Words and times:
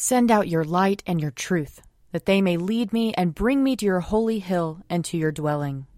Send 0.00 0.30
out 0.30 0.46
your 0.46 0.62
light 0.62 1.02
and 1.08 1.20
your 1.20 1.32
truth, 1.32 1.82
that 2.12 2.24
they 2.24 2.40
may 2.40 2.56
lead 2.56 2.92
me 2.92 3.12
and 3.14 3.34
bring 3.34 3.64
me 3.64 3.74
to 3.74 3.84
your 3.84 3.98
holy 3.98 4.38
hill 4.38 4.80
and 4.88 5.04
to 5.06 5.16
your 5.16 5.32
dwelling. 5.32 5.88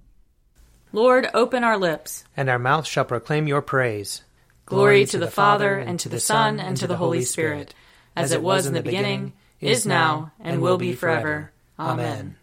Lord, 0.91 1.29
open 1.35 1.65
our 1.65 1.77
lips, 1.77 2.25
and 2.35 2.49
our 2.49 2.59
mouth 2.59 2.87
shall 2.87 3.05
proclaim 3.05 3.47
your 3.47 3.61
praise. 3.61 4.23
Glory 4.65 5.05
to 5.05 5.19
the 5.19 5.31
Father, 5.31 5.77
and 5.77 6.01
to 6.01 6.09
the 6.09 6.19
Son, 6.19 6.59
and 6.59 6.79
to 6.79 6.87
the 6.87 6.97
Holy 6.97 7.21
Spirit, 7.21 7.75
as 8.17 8.33
it 8.33 8.43
was 8.43 8.65
in 8.65 8.73
the 8.73 8.83
beginning, 8.83 9.35
is 9.61 9.85
now, 9.85 10.33
and 10.41 10.63
will 10.63 10.79
be 10.79 10.95
forever. 10.95 11.53
Amen. 11.79 12.37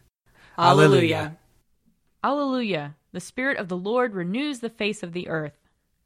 Alleluia. 0.59 1.37
Alleluia. 2.23 2.95
The 3.13 3.19
Spirit 3.19 3.57
of 3.57 3.67
the 3.67 3.77
Lord 3.77 4.13
renews 4.13 4.59
the 4.59 4.69
face 4.69 5.01
of 5.01 5.11
the 5.11 5.27
earth. 5.27 5.57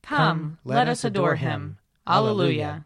Come, 0.01 0.59
let 0.63 0.87
us 0.87 1.03
adore 1.03 1.35
him. 1.35 1.77
Alleluia. 2.07 2.85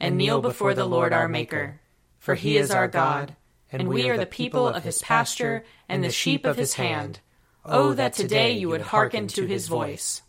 and 0.00 0.16
kneel 0.16 0.40
before 0.40 0.74
the 0.74 0.86
Lord 0.86 1.12
our 1.12 1.28
Maker. 1.28 1.80
For 2.18 2.34
he 2.34 2.56
is 2.56 2.70
our 2.70 2.88
God, 2.88 3.36
and 3.70 3.86
we 3.86 4.08
are 4.08 4.16
the 4.16 4.26
people 4.26 4.66
of 4.66 4.82
his 4.82 5.02
pasture 5.02 5.64
and 5.88 6.02
the 6.02 6.10
sheep 6.10 6.44
of 6.46 6.56
his 6.56 6.74
hand. 6.74 7.20
Oh, 7.64 7.92
that 7.92 8.14
today 8.14 8.52
you 8.52 8.70
would 8.70 8.80
hearken 8.80 9.28
to 9.28 9.44
his 9.44 9.68
voice. 9.68 10.22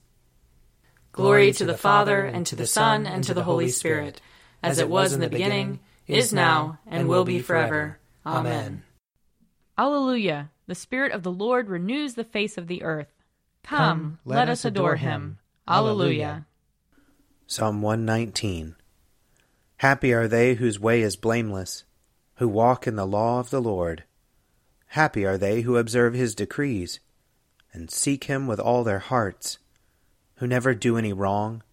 Glory 1.13 1.51
to 1.53 1.65
the 1.65 1.77
Father, 1.77 2.25
and 2.25 2.45
to 2.45 2.55
the 2.55 2.67
Son, 2.67 3.07
and 3.07 3.23
to 3.23 3.33
the 3.33 3.43
Holy 3.43 3.69
Spirit, 3.69 4.21
as 4.61 4.79
it 4.79 4.89
was 4.89 5.13
in 5.13 5.21
the 5.21 5.29
beginning, 5.29 5.79
is 6.07 6.33
now, 6.33 6.79
and 6.85 7.07
will 7.07 7.25
be 7.25 7.39
forever. 7.39 7.99
Amen. 8.25 8.83
Alleluia. 9.77 10.51
The 10.67 10.75
Spirit 10.75 11.11
of 11.11 11.23
the 11.23 11.31
Lord 11.31 11.69
renews 11.69 12.13
the 12.13 12.23
face 12.23 12.57
of 12.57 12.67
the 12.67 12.83
earth. 12.83 13.11
Come, 13.63 14.19
let 14.25 14.49
us 14.49 14.63
adore 14.63 14.95
him. 14.95 15.39
Alleluia. 15.67 16.45
Psalm 17.47 17.81
119 17.81 18.75
Happy 19.81 20.13
are 20.13 20.27
they 20.27 20.53
whose 20.53 20.79
way 20.79 21.01
is 21.01 21.15
blameless, 21.15 21.85
who 22.35 22.47
walk 22.47 22.85
in 22.85 22.97
the 22.97 23.07
law 23.07 23.39
of 23.39 23.49
the 23.49 23.59
Lord. 23.59 24.03
Happy 24.89 25.25
are 25.25 25.39
they 25.39 25.61
who 25.61 25.75
observe 25.75 26.13
his 26.13 26.35
decrees 26.35 26.99
and 27.73 27.89
seek 27.89 28.25
him 28.25 28.45
with 28.45 28.59
all 28.59 28.83
their 28.83 28.99
hearts, 28.99 29.57
who 30.35 30.45
never 30.45 30.75
do 30.75 30.97
any 30.97 31.13
wrong, 31.13 31.63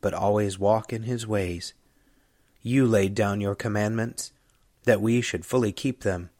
but 0.00 0.12
always 0.12 0.58
walk 0.58 0.92
in 0.92 1.04
his 1.04 1.24
ways. 1.24 1.72
You 2.62 2.84
laid 2.84 3.14
down 3.14 3.40
your 3.40 3.54
commandments, 3.54 4.32
that 4.82 5.00
we 5.00 5.20
should 5.20 5.46
fully 5.46 5.70
keep 5.70 6.02
them. 6.02 6.30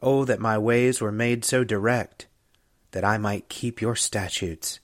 Oh, 0.00 0.24
that 0.24 0.38
my 0.38 0.56
ways 0.56 1.00
were 1.00 1.10
made 1.10 1.44
so 1.44 1.64
direct, 1.64 2.28
that 2.92 3.04
I 3.04 3.18
might 3.18 3.48
keep 3.48 3.80
your 3.80 3.96
statutes. 3.96 4.78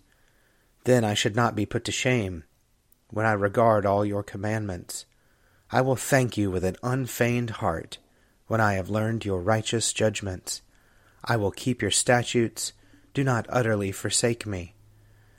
Then 0.83 1.05
I 1.05 1.15
should 1.15 1.37
not 1.37 1.55
be 1.55 1.65
put 1.65 1.85
to 1.85 1.93
shame, 1.93 2.43
when 3.11 3.25
I 3.25 3.35
regard 3.35 3.87
all 3.87 4.05
your 4.05 4.25
commandments. 4.25 5.07
I 5.75 5.81
will 5.81 5.97
thank 5.97 6.37
you 6.37 6.53
with 6.53 6.63
an 6.63 6.77
unfeigned 6.85 7.51
heart, 7.51 7.99
when 8.47 8.61
I 8.61 8.75
have 8.75 8.91
learned 8.91 9.25
your 9.25 9.41
righteous 9.41 9.93
judgments. 9.93 10.63
I 11.25 11.37
will 11.37 11.51
keep 11.51 11.83
your 11.83 11.91
statutes 11.91 12.75
do 13.13 13.25
not 13.25 13.47
utterly 13.49 13.91
forsake 13.91 14.47
me. 14.47 14.77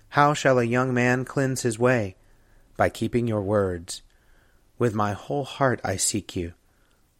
How 0.09 0.33
shall 0.33 0.59
a 0.59 0.65
young 0.65 0.93
man 0.93 1.23
cleanse 1.23 1.61
his 1.61 1.79
way? 1.79 2.17
By 2.75 2.89
keeping 2.89 3.27
your 3.27 3.43
words. 3.43 4.01
With 4.77 4.93
my 4.93 5.13
whole 5.13 5.45
heart 5.45 5.79
I 5.85 5.95
seek 5.95 6.35
you. 6.35 6.51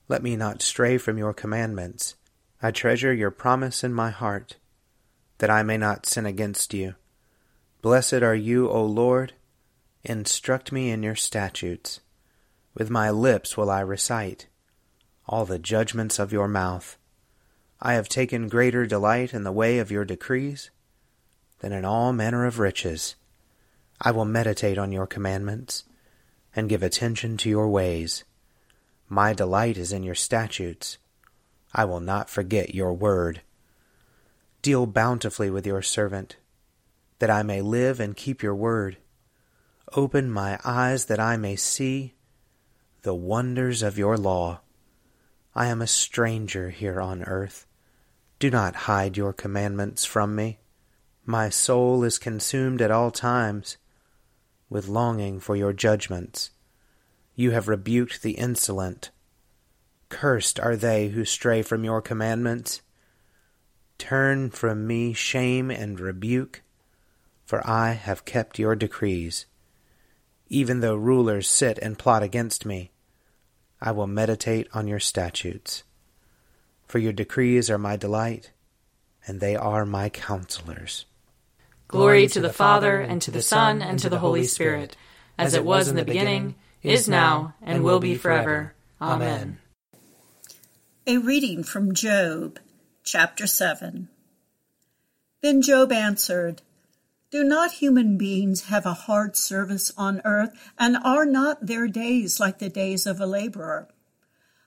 Let 0.10 0.22
me 0.22 0.36
not 0.36 0.62
stray 0.62 0.98
from 0.98 1.18
your 1.18 1.34
commandments. 1.34 2.16
I 2.62 2.72
treasure 2.72 3.14
your 3.14 3.32
promise 3.32 3.82
in 3.82 3.94
my 3.94 4.10
heart, 4.10 4.58
that 5.38 5.50
I 5.50 5.64
may 5.64 5.78
not 5.78 6.06
sin 6.06 6.26
against 6.26 6.74
you. 6.74 6.96
Blessed 7.82 8.24
are 8.24 8.36
you, 8.36 8.70
O 8.70 8.84
Lord. 8.84 9.32
Instruct 10.04 10.74
me 10.74 10.92
in 10.92 11.02
your 11.02 11.16
statutes. 11.16 12.02
With 12.76 12.90
my 12.90 13.10
lips 13.10 13.56
will 13.56 13.72
I 13.72 13.80
recite 13.80 14.48
all 15.28 15.46
the 15.46 15.58
judgments 15.58 16.20
of 16.20 16.32
your 16.32 16.48
mouth. 16.48 16.98
I 17.82 17.94
have 17.94 18.08
taken 18.08 18.48
greater 18.48 18.86
delight 18.86 19.34
in 19.34 19.44
the 19.44 19.52
way 19.52 19.80
of 19.80 19.90
your 19.90 20.06
decrees 20.06 20.70
than 21.60 21.72
in 21.72 21.84
all 21.84 22.14
manner 22.14 22.46
of 22.46 22.60
riches. 22.60 23.16
I 24.00 24.12
will 24.12 24.26
meditate 24.26 24.78
on 24.78 24.92
your 24.92 25.08
commandments 25.08 25.86
and 26.56 26.70
give 26.70 26.84
attention 26.84 27.38
to 27.38 27.50
your 27.50 27.70
ways. 27.70 28.24
My 29.08 29.34
delight 29.34 29.78
is 29.78 29.92
in 29.92 30.04
your 30.04 30.16
statutes. 30.16 30.98
I 31.74 31.86
will 31.86 32.00
not 32.00 32.30
forget 32.30 32.76
your 32.76 32.94
word. 32.94 33.42
Deal 34.62 34.86
bountifully 34.86 35.50
with 35.50 35.66
your 35.66 35.82
servant, 35.82 36.38
that 37.20 37.30
I 37.30 37.42
may 37.42 37.62
live 37.62 38.00
and 38.00 38.18
keep 38.18 38.44
your 38.44 38.56
word. 38.56 38.98
Open 39.94 40.30
my 40.30 40.60
eyes 40.66 41.06
that 41.06 41.20
I 41.20 41.38
may 41.38 41.56
see 41.56 42.16
the 43.06 43.14
wonders 43.14 43.84
of 43.84 44.00
your 44.00 44.18
law. 44.18 44.60
I 45.54 45.68
am 45.68 45.80
a 45.80 45.86
stranger 45.86 46.72
here 46.72 47.00
on 47.00 47.22
earth. 47.22 47.68
Do 48.40 48.50
not 48.50 48.76
hide 48.76 49.16
your 49.16 49.32
commandments 49.32 50.04
from 50.06 50.36
me. 50.36 50.58
My 51.24 51.50
soul 51.50 52.04
is 52.04 52.18
consumed 52.18 52.82
at 52.82 52.90
all 52.90 53.12
times 53.12 53.78
with 54.72 54.88
longing 54.88 55.40
for 55.40 55.56
your 55.56 55.72
judgments. 55.72 56.50
You 57.36 57.52
have 57.52 57.68
rebuked 57.68 58.24
the 58.24 58.32
insolent. 58.32 59.12
Cursed 60.10 60.60
are 60.60 60.76
they 60.76 61.10
who 61.10 61.26
stray 61.26 61.62
from 61.62 61.84
your 61.84 62.02
commandments. 62.02 62.82
Turn 64.00 64.50
from 64.50 64.88
me 64.88 65.14
shame 65.14 65.70
and 65.70 66.00
rebuke, 66.00 66.64
for 67.46 67.66
I 67.70 67.92
have 67.92 68.26
kept 68.26 68.58
your 68.58 68.76
decrees. 68.76 69.46
Even 70.48 70.80
though 70.80 70.96
rulers 70.96 71.48
sit 71.48 71.78
and 71.78 72.00
plot 72.00 72.24
against 72.24 72.66
me, 72.66 72.92
I 73.82 73.92
will 73.92 74.08
meditate 74.08 74.68
on 74.74 74.88
your 74.88 75.00
statutes. 75.00 75.84
For 76.88 77.00
your 77.00 77.14
decrees 77.14 77.70
are 77.70 77.78
my 77.78 77.96
delight, 77.96 78.52
and 79.28 79.40
they 79.40 79.56
are 79.56 79.86
my 79.86 80.10
counselors. 80.10 81.06
Glory 81.88 82.28
to 82.28 82.40
the 82.40 82.54
Father, 82.54 83.00
and 83.00 83.22
to 83.22 83.32
the 83.32 83.42
Son, 83.42 83.82
and 83.82 84.00
to 84.00 84.10
the 84.10 84.20
Holy 84.20 84.46
Spirit, 84.46 84.96
as 85.38 85.54
it 85.54 85.66
was 85.66 85.88
in 85.88 85.96
the 85.96 86.06
beginning, 86.06 86.56
is 86.82 87.08
now, 87.10 87.54
and 87.62 87.84
will 87.84 88.00
be 88.00 88.16
forever. 88.16 88.74
Amen. 89.02 89.60
A 91.08 91.18
reading 91.18 91.64
from 91.64 91.94
Job, 91.94 92.60
chapter 93.04 93.46
7. 93.46 94.10
Then 95.42 95.62
Job 95.62 95.92
answered, 95.92 96.62
do 97.36 97.44
not 97.44 97.84
human 97.84 98.18
beings 98.18 98.68
have 98.68 98.86
a 98.86 98.94
hard 98.94 99.36
service 99.36 99.92
on 99.98 100.22
earth, 100.24 100.58
and 100.80 100.96
are 101.04 101.26
not 101.26 101.66
their 101.66 101.86
days 101.86 102.40
like 102.40 102.60
the 102.60 102.70
days 102.70 103.06
of 103.06 103.20
a 103.20 103.26
laborer? 103.26 103.90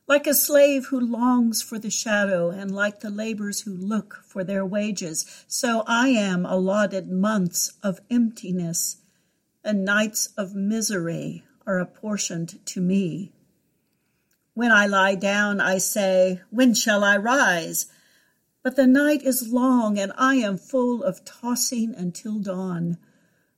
Like 0.06 0.26
a 0.26 0.34
slave 0.34 0.88
who 0.88 1.00
longs 1.00 1.62
for 1.62 1.78
the 1.78 1.88
shadow, 1.88 2.50
and 2.50 2.70
like 2.70 3.00
the 3.00 3.08
laborers 3.08 3.62
who 3.62 3.74
look 3.74 4.22
for 4.22 4.44
their 4.44 4.66
wages, 4.66 5.24
so 5.48 5.82
I 5.86 6.08
am 6.08 6.44
allotted 6.44 7.10
months 7.10 7.72
of 7.82 8.02
emptiness, 8.10 8.98
and 9.64 9.82
nights 9.82 10.34
of 10.36 10.54
misery 10.54 11.44
are 11.66 11.78
apportioned 11.78 12.66
to 12.66 12.82
me. 12.82 13.32
When 14.52 14.72
I 14.72 14.84
lie 14.84 15.14
down, 15.14 15.58
I 15.58 15.78
say, 15.78 16.42
When 16.50 16.74
shall 16.74 17.02
I 17.02 17.16
rise? 17.16 17.86
But 18.68 18.76
the 18.76 18.86
night 18.86 19.22
is 19.22 19.50
long, 19.50 19.98
and 19.98 20.12
I 20.18 20.34
am 20.34 20.58
full 20.58 21.02
of 21.02 21.24
tossing 21.24 21.94
until 21.94 22.38
dawn. 22.38 22.98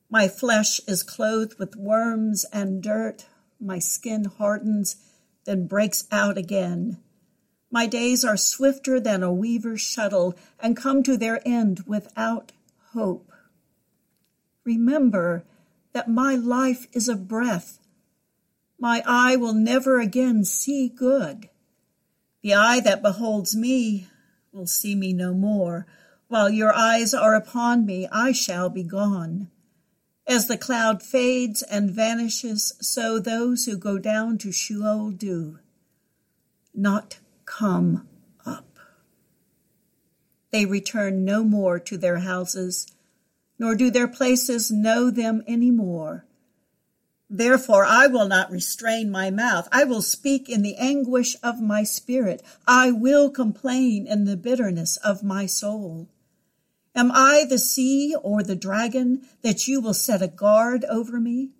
My 0.09 0.29
flesh 0.29 0.79
is 0.87 1.03
clothed 1.03 1.59
with 1.59 1.75
worms 1.75 2.45
and 2.53 2.81
dirt. 2.81 3.25
My 3.59 3.77
skin 3.77 4.23
hardens, 4.23 4.95
then 5.43 5.67
breaks 5.67 6.07
out 6.13 6.37
again. 6.37 6.97
My 7.69 7.87
days 7.87 8.23
are 8.23 8.37
swifter 8.37 9.01
than 9.01 9.21
a 9.21 9.33
weaver's 9.33 9.81
shuttle 9.81 10.33
and 10.61 10.77
come 10.77 11.03
to 11.03 11.17
their 11.17 11.45
end 11.45 11.83
without 11.85 12.53
hope. 12.93 13.33
Remember 14.63 15.43
that 15.91 16.07
my 16.07 16.35
life 16.35 16.87
is 16.93 17.09
a 17.09 17.17
breath. 17.17 17.79
My 18.79 19.03
eye 19.05 19.35
will 19.35 19.55
never 19.55 19.99
again 19.99 20.45
see 20.45 20.87
good. 20.87 21.49
The 22.43 22.53
eye 22.53 22.79
that 22.79 23.01
beholds 23.01 23.57
me 23.57 24.07
will 24.51 24.67
see 24.67 24.95
me 24.95 25.13
no 25.13 25.33
more. 25.33 25.85
While 26.27 26.49
your 26.49 26.73
eyes 26.73 27.13
are 27.13 27.35
upon 27.35 27.85
me, 27.85 28.07
I 28.11 28.31
shall 28.31 28.69
be 28.69 28.83
gone. 28.83 29.49
As 30.27 30.47
the 30.47 30.57
cloud 30.57 31.01
fades 31.01 31.61
and 31.61 31.91
vanishes, 31.91 32.73
so 32.81 33.19
those 33.19 33.65
who 33.65 33.77
go 33.77 33.97
down 33.97 34.37
to 34.39 34.51
Sheol 34.51 35.11
do. 35.11 35.59
Not 36.73 37.19
come 37.45 38.07
up. 38.45 38.79
They 40.51 40.65
return 40.65 41.25
no 41.25 41.43
more 41.43 41.79
to 41.79 41.97
their 41.97 42.19
houses, 42.19 42.87
nor 43.57 43.75
do 43.75 43.89
their 43.89 44.07
places 44.07 44.71
know 44.71 45.09
them 45.09 45.43
any 45.47 45.71
more. 45.71 46.25
Therefore, 47.33 47.85
I 47.85 48.07
will 48.07 48.27
not 48.27 48.51
restrain 48.51 49.09
my 49.09 49.29
mouth. 49.29 49.69
I 49.71 49.85
will 49.85 50.01
speak 50.01 50.49
in 50.49 50.63
the 50.63 50.75
anguish 50.75 51.37
of 51.41 51.61
my 51.61 51.83
spirit. 51.83 52.43
I 52.67 52.91
will 52.91 53.29
complain 53.29 54.05
in 54.05 54.25
the 54.25 54.35
bitterness 54.35 54.97
of 54.97 55.23
my 55.23 55.45
soul. 55.45 56.09
Am 56.93 57.09
I 57.09 57.45
the 57.47 57.57
sea 57.57 58.13
or 58.21 58.43
the 58.43 58.57
dragon 58.57 59.21
that 59.43 59.65
you 59.65 59.79
will 59.79 59.93
set 59.93 60.21
a 60.21 60.27
guard 60.27 60.83
over 60.83 61.21
me? 61.21 61.51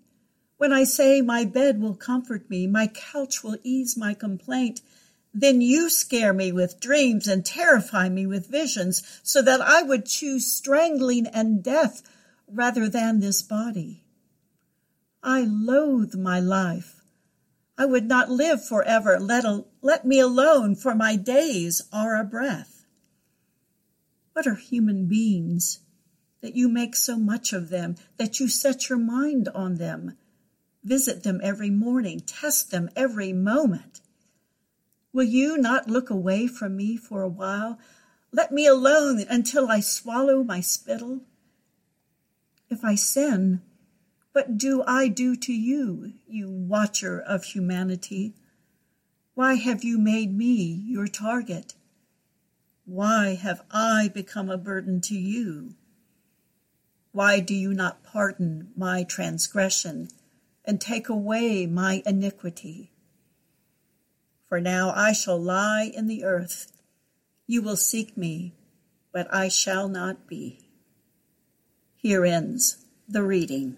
When 0.57 0.73
I 0.73 0.83
say 0.83 1.21
my 1.21 1.45
bed 1.45 1.81
will 1.81 1.95
comfort 1.95 2.49
me, 2.49 2.67
my 2.67 2.87
couch 2.87 3.41
will 3.41 3.55
ease 3.63 3.95
my 3.95 4.13
complaint, 4.13 4.81
then 5.33 5.61
you 5.61 5.89
scare 5.89 6.33
me 6.33 6.51
with 6.51 6.81
dreams 6.81 7.29
and 7.29 7.45
terrify 7.45 8.09
me 8.09 8.27
with 8.27 8.51
visions 8.51 9.03
so 9.23 9.41
that 9.41 9.61
I 9.61 9.83
would 9.83 10.05
choose 10.05 10.45
strangling 10.45 11.27
and 11.27 11.63
death 11.63 12.01
rather 12.45 12.89
than 12.89 13.21
this 13.21 13.41
body. 13.41 14.03
I 15.23 15.41
loathe 15.41 16.15
my 16.15 16.39
life. 16.39 17.01
I 17.77 17.85
would 17.85 18.07
not 18.07 18.29
live 18.29 18.65
forever. 18.65 19.19
Let, 19.19 19.45
a, 19.45 19.65
let 19.81 20.05
me 20.05 20.19
alone, 20.19 20.75
for 20.75 20.95
my 20.95 21.15
days 21.15 21.81
are 21.91 22.15
a 22.15 22.23
breath. 22.23 22.85
What 24.33 24.47
are 24.47 24.55
human 24.55 25.07
beings 25.07 25.79
that 26.41 26.55
you 26.55 26.69
make 26.69 26.95
so 26.95 27.17
much 27.17 27.53
of 27.53 27.69
them, 27.69 27.95
that 28.17 28.39
you 28.39 28.47
set 28.47 28.89
your 28.89 28.97
mind 28.97 29.47
on 29.49 29.75
them? 29.75 30.17
Visit 30.83 31.23
them 31.23 31.39
every 31.43 31.69
morning, 31.69 32.21
test 32.21 32.71
them 32.71 32.89
every 32.95 33.33
moment. 33.33 34.01
Will 35.13 35.23
you 35.23 35.57
not 35.57 35.89
look 35.89 36.09
away 36.09 36.47
from 36.47 36.75
me 36.75 36.97
for 36.97 37.21
a 37.21 37.29
while? 37.29 37.77
Let 38.31 38.51
me 38.51 38.65
alone 38.65 39.23
until 39.29 39.69
I 39.69 39.81
swallow 39.81 40.43
my 40.43 40.61
spittle. 40.61 41.21
If 42.69 42.83
I 42.83 42.95
sin, 42.95 43.61
what 44.33 44.57
do 44.57 44.83
I 44.87 45.07
do 45.09 45.35
to 45.35 45.53
you, 45.53 46.13
you 46.27 46.49
watcher 46.49 47.19
of 47.19 47.43
humanity? 47.43 48.33
Why 49.33 49.55
have 49.55 49.83
you 49.83 49.97
made 49.97 50.35
me 50.35 50.85
your 50.87 51.07
target? 51.07 51.73
Why 52.85 53.35
have 53.35 53.63
I 53.71 54.09
become 54.13 54.49
a 54.49 54.57
burden 54.57 55.01
to 55.01 55.15
you? 55.15 55.75
Why 57.11 57.41
do 57.41 57.53
you 57.53 57.73
not 57.73 58.03
pardon 58.03 58.69
my 58.75 59.03
transgression 59.03 60.09
and 60.63 60.79
take 60.79 61.09
away 61.09 61.65
my 61.65 62.01
iniquity? 62.05 62.91
For 64.47 64.61
now 64.61 64.93
I 64.95 65.11
shall 65.11 65.41
lie 65.41 65.91
in 65.93 66.07
the 66.07 66.23
earth. 66.23 66.71
You 67.47 67.61
will 67.61 67.75
seek 67.75 68.15
me, 68.15 68.53
but 69.11 69.27
I 69.33 69.49
shall 69.49 69.89
not 69.89 70.25
be. 70.27 70.59
Here 71.97 72.25
ends 72.25 72.85
the 73.09 73.23
reading. 73.23 73.77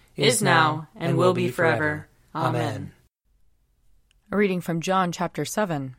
is 0.15 0.41
now, 0.41 0.87
and 0.95 1.17
will 1.17 1.33
be 1.33 1.49
forever. 1.49 2.07
Amen. 2.35 2.91
A 4.31 4.37
reading 4.37 4.61
from 4.61 4.81
John 4.81 5.11
chapter 5.11 5.45
7. 5.45 5.95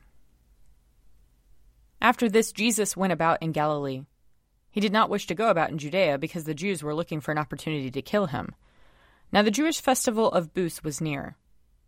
After 2.00 2.28
this, 2.28 2.52
Jesus 2.52 2.96
went 2.96 3.12
about 3.12 3.42
in 3.42 3.52
Galilee. 3.52 4.04
He 4.70 4.80
did 4.80 4.92
not 4.92 5.10
wish 5.10 5.26
to 5.26 5.34
go 5.34 5.50
about 5.50 5.70
in 5.70 5.78
Judea 5.78 6.18
because 6.18 6.44
the 6.44 6.54
Jews 6.54 6.82
were 6.82 6.94
looking 6.94 7.20
for 7.20 7.32
an 7.32 7.38
opportunity 7.38 7.90
to 7.90 8.02
kill 8.02 8.26
him. 8.26 8.54
Now 9.30 9.42
the 9.42 9.50
Jewish 9.50 9.80
festival 9.80 10.30
of 10.30 10.54
Booths 10.54 10.82
was 10.82 11.00
near. 11.00 11.36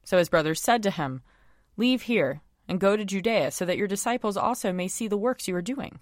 So 0.04 0.18
his 0.18 0.28
brothers 0.28 0.62
said 0.62 0.82
to 0.84 0.90
him, 0.90 1.22
Leave 1.76 2.02
here 2.02 2.42
and 2.68 2.80
go 2.80 2.96
to 2.96 3.04
Judea, 3.04 3.50
so 3.50 3.64
that 3.64 3.76
your 3.76 3.88
disciples 3.88 4.36
also 4.36 4.72
may 4.72 4.88
see 4.88 5.08
the 5.08 5.16
works 5.16 5.48
you 5.48 5.56
are 5.56 5.62
doing. 5.62 5.98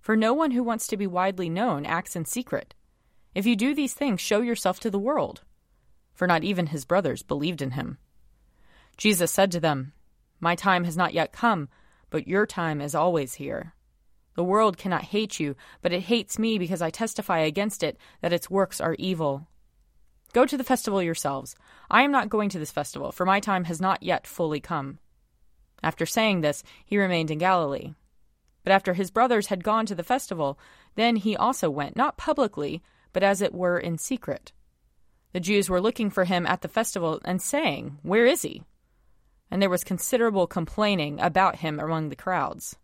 For 0.00 0.16
no 0.16 0.32
one 0.32 0.52
who 0.52 0.62
wants 0.62 0.86
to 0.88 0.96
be 0.96 1.06
widely 1.06 1.50
known 1.50 1.84
acts 1.84 2.16
in 2.16 2.24
secret. 2.24 2.74
If 3.34 3.44
you 3.44 3.56
do 3.56 3.74
these 3.74 3.92
things, 3.92 4.20
show 4.20 4.40
yourself 4.40 4.80
to 4.80 4.90
the 4.90 4.98
world 4.98 5.42
for 6.16 6.26
not 6.26 6.42
even 6.42 6.66
his 6.66 6.84
brothers 6.84 7.22
believed 7.22 7.62
in 7.62 7.72
him. 7.72 7.98
Jesus 8.96 9.30
said 9.30 9.52
to 9.52 9.60
them, 9.60 9.92
My 10.40 10.56
time 10.56 10.82
has 10.84 10.96
not 10.96 11.14
yet 11.14 11.32
come, 11.32 11.68
but 12.10 12.26
your 12.26 12.46
time 12.46 12.80
is 12.80 12.94
always 12.94 13.34
here. 13.34 13.74
The 14.34 14.44
world 14.44 14.76
cannot 14.76 15.02
hate 15.02 15.38
you, 15.38 15.54
but 15.82 15.92
it 15.92 16.02
hates 16.02 16.38
me 16.38 16.58
because 16.58 16.82
I 16.82 16.90
testify 16.90 17.38
against 17.40 17.82
it 17.82 17.98
that 18.20 18.32
its 18.32 18.50
works 18.50 18.80
are 18.80 18.96
evil. 18.98 19.46
Go 20.32 20.44
to 20.44 20.56
the 20.56 20.64
festival 20.64 21.02
yourselves. 21.02 21.54
I 21.90 22.02
am 22.02 22.10
not 22.12 22.28
going 22.28 22.50
to 22.50 22.58
this 22.58 22.72
festival, 22.72 23.12
for 23.12 23.24
my 23.24 23.40
time 23.40 23.64
has 23.64 23.80
not 23.80 24.02
yet 24.02 24.26
fully 24.26 24.60
come. 24.60 24.98
After 25.82 26.04
saying 26.04 26.40
this, 26.40 26.62
he 26.84 26.98
remained 26.98 27.30
in 27.30 27.38
Galilee. 27.38 27.94
But 28.64 28.72
after 28.72 28.94
his 28.94 29.10
brothers 29.10 29.46
had 29.46 29.64
gone 29.64 29.86
to 29.86 29.94
the 29.94 30.02
festival, 30.02 30.58
then 30.96 31.16
he 31.16 31.36
also 31.36 31.70
went, 31.70 31.96
not 31.96 32.18
publicly, 32.18 32.82
but 33.12 33.22
as 33.22 33.40
it 33.40 33.54
were 33.54 33.78
in 33.78 33.96
secret. 33.96 34.52
The 35.36 35.40
Jews 35.40 35.68
were 35.68 35.82
looking 35.82 36.08
for 36.08 36.24
him 36.24 36.46
at 36.46 36.62
the 36.62 36.68
festival 36.68 37.20
and 37.22 37.42
saying, 37.42 37.98
Where 38.02 38.24
is 38.24 38.40
he? 38.40 38.62
And 39.50 39.60
there 39.60 39.68
was 39.68 39.84
considerable 39.84 40.46
complaining 40.46 41.20
about 41.20 41.56
him 41.56 41.78
among 41.78 42.08
the 42.08 42.16
crowds. 42.16 42.76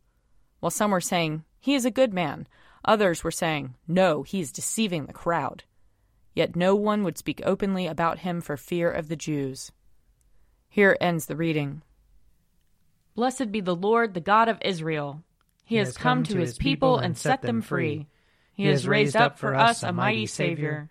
While 0.61 0.69
some 0.69 0.91
were 0.91 1.01
saying, 1.01 1.45
He 1.59 1.75
is 1.75 1.87
a 1.87 1.91
good 1.91 2.13
man, 2.13 2.47
others 2.85 3.25
were 3.25 3.31
saying, 3.31 3.77
No, 3.89 4.23
he 4.23 4.39
is 4.39 4.53
deceiving 4.53 5.07
the 5.07 5.15
crowd. 5.15 5.65
Yet 6.35 6.55
no 6.55 6.75
one 6.75 7.05
would 7.05 7.17
speak 7.17 7.41
openly 7.43 7.87
about 7.87 8.19
him 8.19 8.43
for 8.43 8.59
fear 8.59 8.91
of 8.91 9.09
the 9.09 9.17
Jews. 9.17 9.73
Here 10.69 10.99
ends 11.01 11.25
the 11.25 11.37
reading. 11.37 11.81
Blessed 13.15 13.51
be 13.51 13.63
the 13.63 13.75
Lord, 13.75 14.13
the 14.13 14.21
God 14.21 14.51
of 14.51 14.59
Israel. 14.61 15.23
He, 15.65 15.77
he 15.77 15.79
has 15.79 15.97
come, 15.97 16.19
come 16.19 16.25
to 16.25 16.39
his 16.39 16.59
people 16.59 16.99
and 16.99 17.17
set 17.17 17.41
them 17.41 17.63
free. 17.63 18.09
He 18.53 18.67
has 18.67 18.87
raised 18.87 19.17
up 19.17 19.39
for 19.39 19.55
us 19.55 19.83
a 19.83 19.95
mighty 19.95 20.27
Savior 20.27 20.91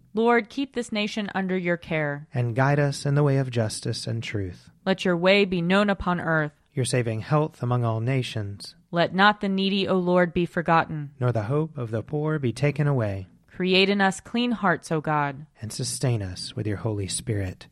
Lord, 0.13 0.49
keep 0.49 0.75
this 0.75 0.91
nation 0.91 1.29
under 1.33 1.57
your 1.57 1.77
care. 1.77 2.27
And 2.33 2.55
guide 2.55 2.79
us 2.79 3.05
in 3.05 3.15
the 3.15 3.23
way 3.23 3.37
of 3.37 3.49
justice 3.49 4.07
and 4.07 4.21
truth. 4.21 4.69
Let 4.85 5.05
your 5.05 5.15
way 5.15 5.45
be 5.45 5.61
known 5.61 5.89
upon 5.89 6.19
earth. 6.19 6.51
Your 6.73 6.85
saving 6.85 7.21
health 7.21 7.63
among 7.63 7.85
all 7.85 8.01
nations. 8.01 8.75
Let 8.91 9.15
not 9.15 9.39
the 9.39 9.47
needy, 9.47 9.87
O 9.87 9.95
Lord, 9.95 10.33
be 10.33 10.45
forgotten. 10.45 11.11
Nor 11.19 11.31
the 11.31 11.43
hope 11.43 11.77
of 11.77 11.91
the 11.91 12.03
poor 12.03 12.39
be 12.39 12.51
taken 12.51 12.87
away. 12.87 13.27
Create 13.47 13.89
in 13.89 14.01
us 14.01 14.19
clean 14.19 14.51
hearts, 14.51 14.91
O 14.91 14.99
God. 14.99 15.45
And 15.61 15.71
sustain 15.71 16.21
us 16.21 16.55
with 16.55 16.67
your 16.67 16.77
Holy 16.77 17.07
Spirit. 17.07 17.67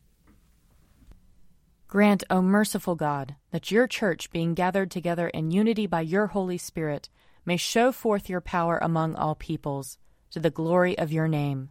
Grant, 1.90 2.24
O 2.30 2.42
merciful 2.42 2.96
God, 2.96 3.36
that 3.52 3.72
your 3.72 3.88
church, 3.88 4.32
being 4.32 4.54
gathered 4.54 4.92
together 4.92 5.28
in 5.30 5.52
unity 5.52 5.88
by 5.88 6.02
your 6.02 6.28
Holy 6.28 6.58
Spirit, 6.58 7.10
may 7.46 7.58
show 7.58 7.92
forth 7.92 8.30
your 8.30 8.42
power 8.42 8.80
among 8.82 9.16
all 9.16 9.36
peoples, 9.36 9.98
to 10.30 10.40
the 10.40 10.52
glory 10.52 10.98
of 10.98 11.12
your 11.12 11.28
name. 11.28 11.70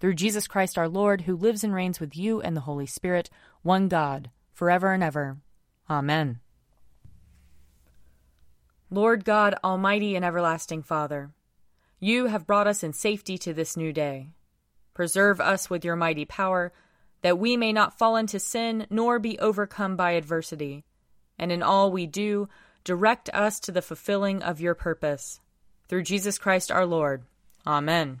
Through 0.00 0.14
Jesus 0.14 0.46
Christ 0.46 0.76
our 0.76 0.88
Lord, 0.88 1.22
who 1.22 1.36
lives 1.36 1.64
and 1.64 1.74
reigns 1.74 2.00
with 2.00 2.16
you 2.16 2.40
and 2.40 2.56
the 2.56 2.62
Holy 2.62 2.86
Spirit, 2.86 3.30
one 3.62 3.88
God, 3.88 4.30
forever 4.52 4.92
and 4.92 5.02
ever. 5.02 5.38
Amen. 5.88 6.40
Lord 8.90 9.24
God, 9.24 9.56
Almighty 9.64 10.14
and 10.14 10.24
everlasting 10.24 10.82
Father, 10.82 11.30
you 11.98 12.26
have 12.26 12.46
brought 12.46 12.66
us 12.66 12.82
in 12.82 12.92
safety 12.92 13.38
to 13.38 13.52
this 13.52 13.76
new 13.76 13.92
day. 13.92 14.28
Preserve 14.92 15.40
us 15.40 15.68
with 15.68 15.84
your 15.84 15.96
mighty 15.96 16.24
power 16.24 16.72
that 17.22 17.38
we 17.38 17.56
may 17.56 17.72
not 17.72 17.98
fall 17.98 18.16
into 18.16 18.38
sin 18.38 18.86
nor 18.90 19.18
be 19.18 19.38
overcome 19.38 19.96
by 19.96 20.12
adversity. 20.12 20.84
And 21.38 21.50
in 21.50 21.62
all 21.62 21.90
we 21.90 22.06
do, 22.06 22.48
direct 22.84 23.30
us 23.30 23.58
to 23.60 23.72
the 23.72 23.82
fulfilling 23.82 24.42
of 24.42 24.60
your 24.60 24.74
purpose. 24.74 25.40
Through 25.88 26.02
Jesus 26.02 26.38
Christ 26.38 26.70
our 26.70 26.84
Lord. 26.84 27.24
Amen. 27.66 28.20